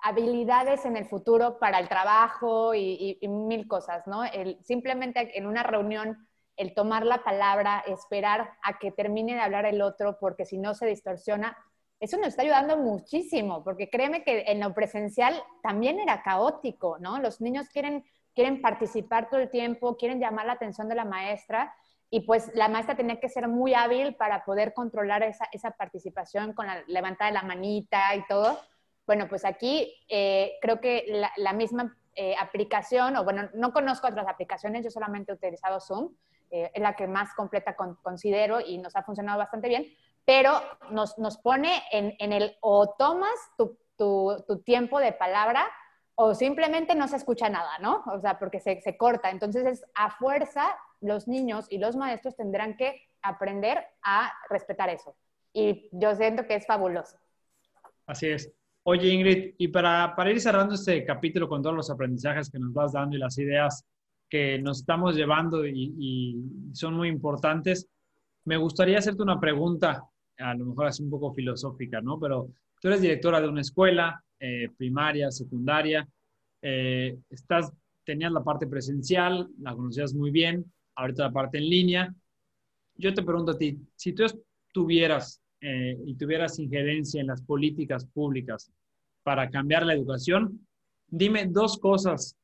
[0.04, 4.26] habilidades en el futuro para el trabajo y, y, mil cosas, ¿no?
[4.26, 9.66] El, simplemente en una reunión, el tomar la palabra, esperar a que termine de hablar
[9.66, 11.58] el otro, porque si no se distorsiona,
[12.00, 17.20] eso nos está ayudando muchísimo, porque créeme que en lo presencial también era caótico, ¿no?
[17.20, 21.74] Los niños quieren, quieren participar todo el tiempo, quieren llamar la atención de la maestra
[22.10, 26.54] y pues la maestra tenía que ser muy hábil para poder controlar esa, esa participación
[26.54, 28.60] con la levantada de la manita y todo.
[29.06, 34.28] Bueno, pues aquí eh, creo que la, misma eh, aplicación, o bueno, no conozco otras
[34.28, 36.14] aplicaciones, yo solamente he utilizado Zoom,
[36.52, 39.88] eh, es la que más completa considero y nos ha funcionado bastante bien,
[40.30, 40.62] pero
[40.92, 45.66] nos, nos pone en, en, el o tomas tu, tu, tu, tiempo de palabra
[46.14, 48.04] o simplemente no se escucha nada, ¿no?
[48.14, 49.32] O sea, porque se, se corta.
[49.32, 50.68] Entonces, es a fuerza
[51.02, 55.16] los niños y los maestros tendrán que aprender a respetar eso.
[55.52, 57.18] Y yo siento que es fabuloso.
[58.06, 58.54] Así es.
[58.84, 62.72] Oye, Ingrid, y para, para ir cerrando este capítulo con todos los aprendizajes que nos
[62.72, 63.84] vas dando y las ideas
[64.30, 67.90] que nos estamos llevando y, y son muy importantes,
[68.46, 70.08] me gustaría hacerte una pregunta,
[70.40, 72.20] a lo mejor es un poco filosófica, ¿no?
[72.20, 72.50] Pero
[72.82, 76.08] tú eres directora de una escuela eh, primaria, secundaria,
[76.62, 77.72] eh, estás,
[78.04, 82.16] tenías la parte presencial, la conocías muy bien, ahorita la parte en línea.
[82.96, 84.26] Yo te pregunto a ti, si tú
[84.74, 88.72] tuvieras eh, y tuvieras injerencia en las políticas públicas
[89.24, 90.66] para cambiar la educación,
[91.08, 92.36] dime dos cosas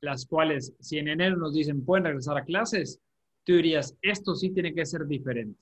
[0.00, 3.00] las cuales, si en enero nos dicen pueden regresar a clases,
[3.44, 5.58] tú dirías, esto sí tiene que ser diferente.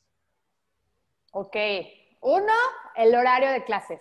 [1.32, 1.56] Ok.
[2.20, 2.52] Uno,
[2.94, 4.00] el horario de clases.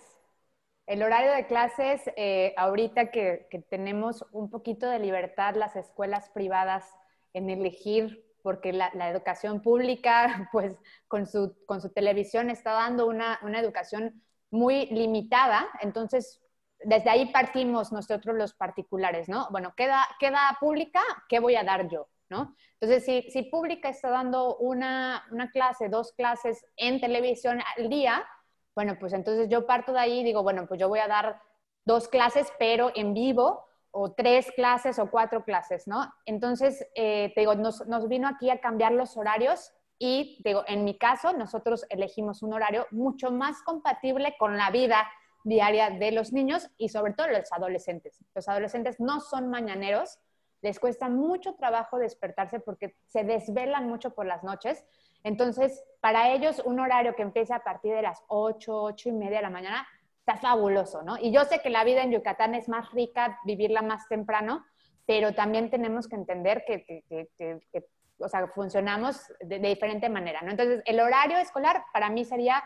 [0.86, 6.84] El horario de clases, eh, ahorita que, tenemos un poquito de libertad las escuelas privadas
[7.32, 10.76] en elegir porque la, la, educación pública, pues
[11.08, 16.42] con su, con su televisión está dando una, una, educación muy limitada, entonces
[16.80, 19.48] desde ahí partimos nosotros los particulares, ¿no?
[19.50, 22.08] Bueno, queda, queda pública, ¿qué voy a dar yo?
[22.32, 22.56] ¿No?
[22.80, 28.26] Entonces, si, si pública está dando una, una clase, dos clases en televisión al día,
[28.74, 31.40] bueno, pues entonces yo parto de ahí y digo, bueno, pues yo voy a dar
[31.84, 36.12] dos clases, pero en vivo, o tres clases o cuatro clases, ¿no?
[36.24, 40.84] Entonces, eh, te digo, nos, nos, vino aquí a cambiar los horarios y, digo, en
[40.84, 45.06] mi caso, nosotros elegimos un horario mucho más compatible con la vida
[45.44, 48.18] diaria de los niños y sobre todo los adolescentes.
[48.34, 50.18] Los adolescentes no son mañaneros,
[50.62, 54.84] les cuesta mucho trabajo despertarse porque se desvelan mucho por las noches.
[55.24, 59.36] Entonces, para ellos, un horario que empiece a partir de las 8, 8 y media
[59.36, 59.86] de la mañana
[60.20, 61.18] está fabuloso, ¿no?
[61.18, 64.64] Y yo sé que la vida en Yucatán es más rica, vivirla más temprano,
[65.04, 67.84] pero también tenemos que entender que, que, que,
[68.18, 70.52] o sea, funcionamos de, diferente manera, ¿no?
[70.52, 72.62] Entonces, el horario escolar para mí sería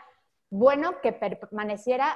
[0.49, 2.15] bueno que permaneciera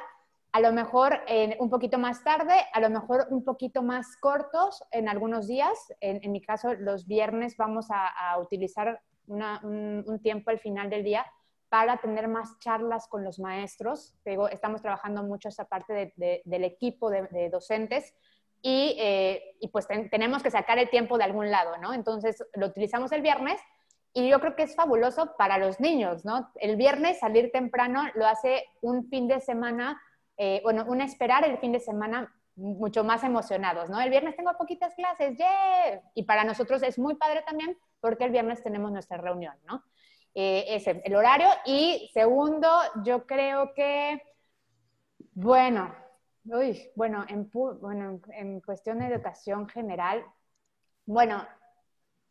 [0.54, 1.22] a lo mejor
[1.60, 5.94] un poquito más tarde, a lo mejor un poquito más cortos en algunos días.
[6.02, 11.26] En, mi caso, los viernes vamos a, utilizar una, un, tiempo al final del día
[11.70, 14.14] para tener más charlas con los maestros.
[14.26, 18.14] Digo, estamos trabajando mucho esa parte de, de, del equipo de, docentes
[18.62, 21.94] y, eh, y pues ten, tenemos que sacar el tiempo de algún lado, ¿no?
[21.94, 23.62] Entonces lo utilizamos el viernes
[24.14, 26.52] y yo creo que es fabuloso para los niños, ¿no?
[26.56, 30.02] El viernes salir temprano lo hace un fin de semana,
[30.44, 34.02] eh, bueno, un esperar el fin de semana mucho más emocionados, ¿no?
[34.02, 36.02] El viernes tengo poquitas clases, ¡yeah!
[36.16, 39.84] Y para nosotros es muy padre también porque el viernes tenemos nuestra reunión, ¿no?
[40.34, 41.48] eh, ese, el horario.
[41.66, 42.68] Y segundo,
[43.04, 44.22] yo creo que,
[45.34, 45.94] bueno,
[46.46, 50.24] uy, bueno, en, bueno, en cuestión de educación general,
[51.06, 51.46] bueno,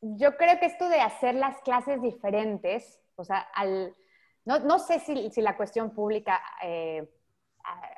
[0.01, 3.95] yo creo que esto de hacer las clases diferentes, o sea, al,
[4.45, 7.07] no, no sé si, si, la cuestión pública eh,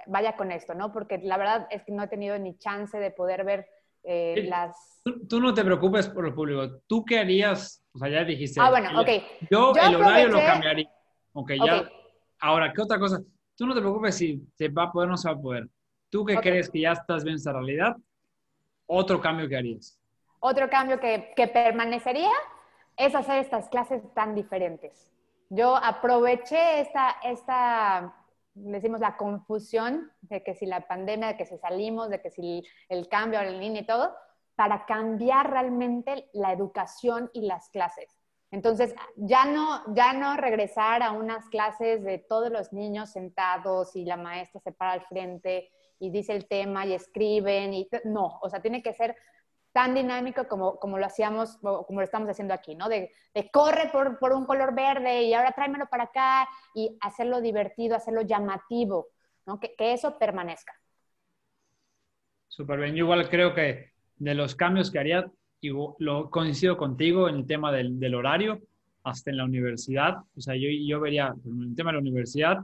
[0.07, 0.93] vaya con esto, ¿no?
[0.93, 3.69] Porque la verdad es que no he tenido ni chance de poder ver
[4.05, 5.01] eh, las...
[5.05, 6.81] Tú, tú, no te preocupes por lo público.
[6.87, 7.83] ¿Tú qué harías?
[7.93, 8.61] O sea, ya dijiste.
[8.61, 9.09] Ah, bueno, ok.
[9.51, 10.91] Yo, yo el horario lo cambiaría.
[11.33, 11.81] Ok, ya.
[11.81, 11.93] Okay.
[12.41, 13.21] Ahora, ¿qué otra cosa?
[13.57, 15.69] Tú no te preocupes si se va a poder o no se va a poder.
[16.11, 16.53] ¿Tú qué okay.
[16.53, 17.97] crees que ya estás viendo esta realidad?
[18.87, 19.99] ¿Otro cambio que harías?
[20.41, 22.33] Otro cambio que, que permanecería
[22.97, 25.09] es hacer estas clases tan diferentes.
[25.51, 28.15] Yo aproveché esta, esta
[28.55, 32.65] decimos la confusión de que si la pandemia, de que si salimos, de que si
[32.89, 34.15] el cambio en línea y todo,
[34.55, 38.19] para cambiar realmente la educación y las clases.
[38.51, 44.05] Entonces, ya no, ya no regresar a unas clases de todos los niños sentados y
[44.05, 48.51] la maestra se para al frente y dice el tema y escriben y no, o
[48.51, 49.17] sea, tiene que ser
[49.73, 52.89] tan dinámico como, como lo hacíamos, como lo estamos haciendo aquí, ¿no?
[52.89, 57.41] De, de corre por, por, un color verde y ahora tráemelo para acá y hacerlo
[57.41, 59.09] divertido, hacerlo llamativo,
[59.47, 59.59] ¿no?
[59.59, 60.75] Que, que eso permanezca.
[62.49, 62.95] Súper bien.
[62.95, 65.31] Yo igual creo que de los cambios que haría,
[65.99, 68.61] lo coincido contigo en el tema del, del horario,
[69.05, 70.19] hasta en la universidad.
[70.37, 72.59] O sea, yo, yo vería en el tema de la universidad,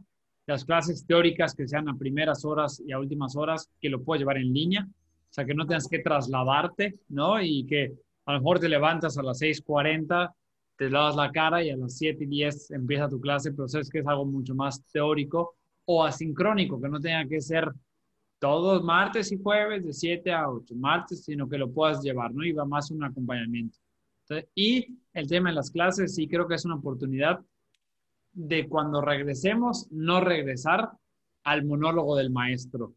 [0.46, 4.18] las clases teóricas que sean a primeras horas y a últimas horas, que lo puedo
[4.18, 4.86] llevar en línea
[5.30, 7.40] o sea, que no tengas que trasladarte, ¿no?
[7.40, 7.94] Y que
[8.26, 10.32] a lo mejor te levantas a las 6.40
[10.78, 13.90] te lavas la cara y a las 7 y 10 empieza tu clase, pero sabes
[13.90, 17.72] que es algo mucho más teórico o asincrónico, que no tenga que ser
[18.38, 22.44] todos martes y jueves de 7 a 8 martes, sino que lo puedas llevar, ¿no?
[22.44, 23.76] Y va más un acompañamiento.
[24.54, 27.40] y el tema de las clases, sí creo que es una oportunidad
[28.32, 30.92] de cuando regresemos, no regresar
[31.42, 32.94] al monólogo del maestro,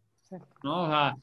[0.63, 0.84] ¿no?
[0.84, 1.17] O sea,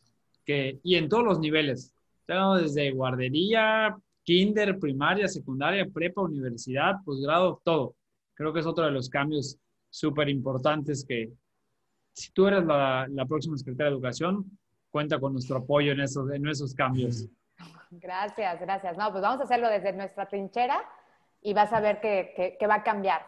[0.49, 1.95] que, y en todos los niveles,
[2.27, 7.95] desde guardería, kinder, primaria, secundaria, prepa, universidad, posgrado, todo.
[8.33, 9.59] Creo que es otro de los cambios
[9.91, 11.31] súper importantes que,
[12.15, 14.59] si tú eres la, la, próxima secretaria de Educación,
[14.91, 17.27] cuenta con nuestro apoyo en esos, en esos cambios.
[17.91, 18.97] Gracias, gracias.
[18.97, 20.83] No, pues vamos a hacerlo desde nuestra trinchera
[21.43, 23.21] y vas a ver que, que va a cambiar.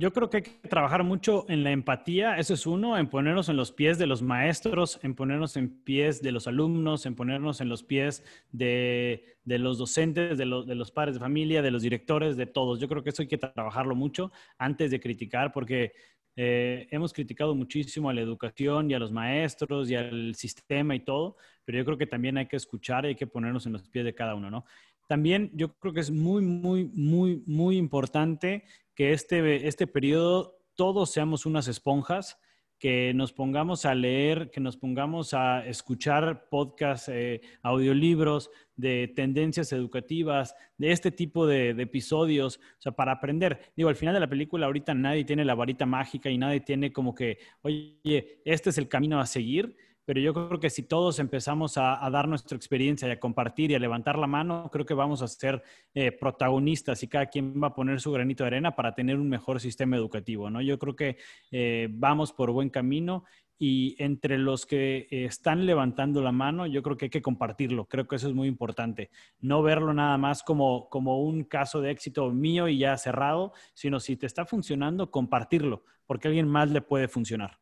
[0.00, 3.48] Yo creo que hay que trabajar mucho en la empatía, eso es uno, en ponernos
[3.48, 7.60] en los pies de los maestros, en ponernos en pies de los alumnos, en ponernos
[7.60, 8.22] en los pies
[8.52, 12.78] de, los docentes, de, de, los padres de familia, de los directores, de todos.
[12.78, 15.94] Yo creo que eso hay que trabajarlo mucho antes de criticar, porque
[16.36, 21.00] eh, hemos criticado muchísimo a la educación y a los maestros y al sistema y
[21.00, 23.88] todo, pero yo creo que también hay que escuchar y hay que ponernos en los
[23.88, 24.64] pies de cada uno, ¿no?
[25.08, 28.62] También yo creo que es muy, muy, muy, muy importante
[28.98, 32.36] que este, este periodo todos seamos unas esponjas,
[32.80, 39.72] que nos pongamos a leer, que nos pongamos a escuchar podcasts, eh, audiolibros de tendencias
[39.72, 43.72] educativas, de este tipo de, de, episodios, o sea, para aprender.
[43.76, 46.92] Digo, al final de la película ahorita nadie tiene la varita mágica y nadie tiene
[46.92, 49.76] como que, oye, este es el camino a seguir
[50.08, 53.74] pero yo creo que si todos empezamos a, dar nuestra experiencia y a compartir y
[53.74, 57.66] a levantar la mano, creo que vamos a ser eh, protagonistas y cada quien va
[57.66, 60.62] a poner su granito de arena para tener un mejor sistema educativo, ¿no?
[60.62, 61.18] Yo creo que
[61.50, 63.24] eh, vamos por buen camino
[63.58, 67.84] y entre los que están levantando la mano, yo creo que hay que compartirlo.
[67.84, 69.10] Creo que eso es muy importante.
[69.40, 74.00] No verlo nada más como, como un caso de éxito mío y ya cerrado, sino
[74.00, 77.58] si te está funcionando, compartirlo, porque a alguien más le puede funcionar.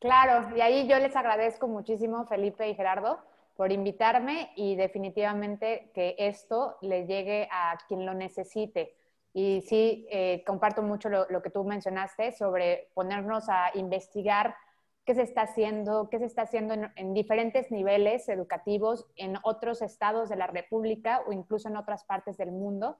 [0.00, 3.20] Claro, y ahí yo les agradezco muchísimo, Felipe y Gerardo,
[3.54, 8.96] por invitarme y definitivamente que esto le llegue a quien lo necesite.
[9.34, 14.56] Y sí, eh, comparto mucho lo, que tú mencionaste sobre ponernos a investigar
[15.04, 20.30] qué se está haciendo, qué se está haciendo en, diferentes niveles educativos en otros estados
[20.30, 22.96] de la República o incluso en otras partes del mundo.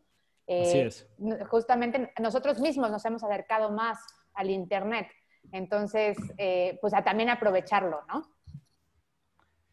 [0.46, 1.08] Así eh, es.
[1.48, 3.98] Justamente nosotros mismos nos hemos acercado más
[4.34, 5.06] al Internet
[5.52, 8.22] entonces, eh, pues también aprovecharlo, ¿no?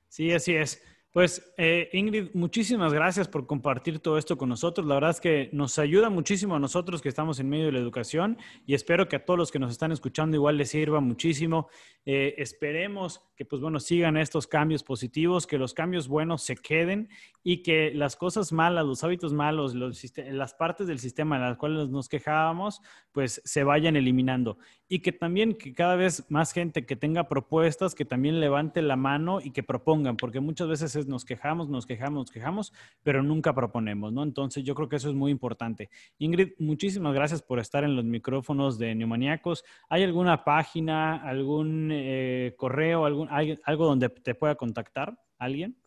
[0.09, 0.81] Sí, así es.
[1.17, 4.85] Pues eh, Ingrid, muchísimas gracias por compartir todo esto con nosotros.
[4.85, 7.79] La verdad es que nos ayuda muchísimo a nosotros que estamos en medio de la
[7.79, 8.37] educación
[8.67, 11.69] y espero que a todos los que nos están escuchando igual les sirva muchísimo.
[12.05, 17.09] Eh, esperemos que pues bueno sigan estos cambios positivos, que los cambios buenos se queden
[17.43, 21.89] y que las cosas malas, los hábitos malos, las partes del sistema en las cuales
[21.89, 22.79] nos quejábamos,
[23.11, 24.59] pues se vayan eliminando
[24.89, 28.95] y que también que cada vez más gente que tenga propuestas, que también levante la
[28.95, 33.23] mano y que propongan, porque muchas veces es nos quejamos, nos quejamos, nos quejamos, pero
[33.23, 34.23] nunca proponemos, ¿no?
[34.23, 35.89] Entonces yo creo que eso es muy importante.
[36.17, 39.63] Ingrid, muchísimas gracias por estar en los micrófonos de Neumaníacos.
[39.89, 45.77] ¿Hay alguna página, algún eh, correo, algún, algo donde te pueda contactar alguien?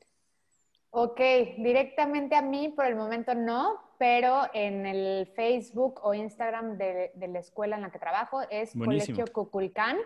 [0.92, 1.20] Ok,
[1.58, 7.38] directamente a mí por el momento no, pero en el Facebook o Instagram de, la
[7.38, 9.98] escuela en la que trabajo es Colegio Cuculcán.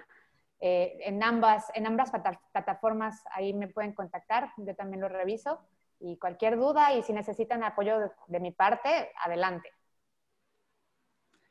[0.61, 2.11] Eh, en, ambas, en ambas
[2.52, 5.61] plataformas ahí me pueden contactar, yo también lo reviso.
[6.00, 7.98] Y cualquier duda y si necesitan apoyo
[8.28, 8.88] de, mi parte,
[9.24, 9.68] adelante.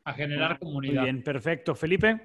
[0.04, 1.02] A generar comunidad.
[1.02, 1.74] Muy bien, perfecto.
[1.76, 2.20] Felipe.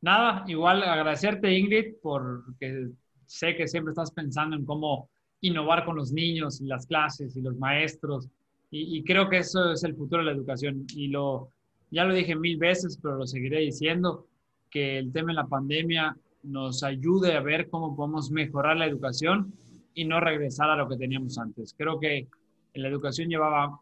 [0.00, 2.88] Nada, igual agradecerte Ingrid porque
[3.26, 5.10] sé que siempre estás pensando en cómo
[5.40, 8.28] innovar con los niños y las clases y los maestros.
[8.70, 10.86] Y, y, creo que eso es el futuro de la educación.
[10.94, 11.50] Y lo,
[11.90, 14.26] ya lo dije mil veces, pero lo seguiré diciendo
[14.70, 19.52] que el tema de la pandemia nos ayude a ver cómo podemos mejorar la educación
[19.94, 21.74] y no regresar a lo que teníamos antes.
[21.76, 22.28] Creo que
[22.74, 23.80] la educación llevaba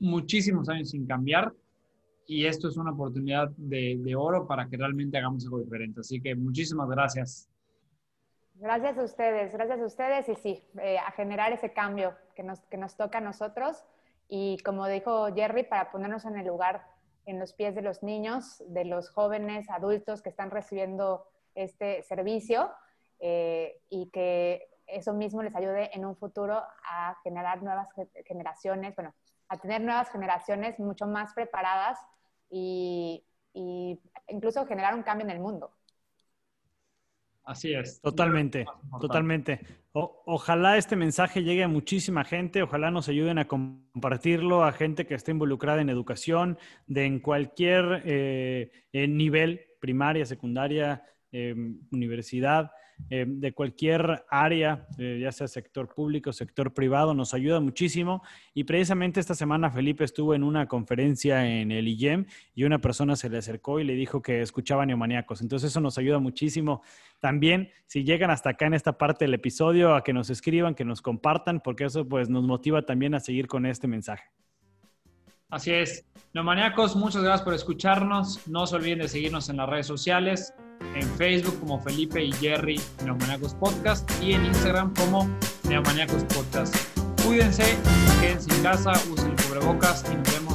[0.00, 1.52] muchísimos años sin cambiar
[2.26, 6.00] y esto es una oportunidad de, oro para que realmente hagamos algo diferente.
[6.00, 7.48] Así que muchísimas gracias.
[8.54, 12.60] Gracias a ustedes, gracias a ustedes y sí, eh, a generar ese cambio que nos,
[12.66, 13.84] que nos toca a nosotros
[14.28, 16.82] y como dijo Jerry, para ponernos en el lugar
[17.28, 22.70] en los pies de los niños, de los jóvenes, adultos que están recibiendo este servicio
[23.20, 27.88] eh, y que eso mismo les ayude en un futuro a generar nuevas
[28.24, 29.14] generaciones, bueno,
[29.48, 31.98] a tener nuevas generaciones mucho más preparadas
[32.50, 33.24] y,
[34.28, 35.72] incluso generar un cambio en el mundo.
[37.48, 38.02] Así es.
[38.02, 38.66] Totalmente,
[39.00, 39.60] totalmente.
[39.94, 45.14] ojalá este mensaje llegue a muchísima gente, ojalá nos ayuden a compartirlo a gente que
[45.14, 51.54] esté involucrada en educación, de en cualquier eh, nivel, primaria, secundaria, eh,
[51.90, 52.70] universidad.
[53.10, 58.22] Eh, de cualquier área, eh, ya sea sector público, sector privado, nos ayuda muchísimo.
[58.52, 63.16] Y precisamente esta semana Felipe estuvo en una conferencia en el IEM y una persona
[63.16, 65.40] se le acercó y le dijo que escuchaba neomaníacos.
[65.40, 66.82] Entonces eso nos ayuda muchísimo.
[67.18, 70.84] También, si llegan hasta acá en esta parte del episodio, a que nos escriban, que
[70.84, 74.24] nos compartan, porque eso pues nos motiva también a seguir con este mensaje.
[75.48, 76.04] Así es.
[76.34, 78.46] Neomaníacos, muchas gracias por escucharnos.
[78.48, 80.52] No se olviden de seguirnos en las redes sociales
[80.94, 85.28] en Facebook como Felipe y Jerry Neomaniacos Podcast y en Instagram como
[85.68, 86.74] Neomaniacos Podcast.
[87.24, 87.76] Cuídense,
[88.20, 90.47] quédense en casa, usen el cubrebocas y nos vemos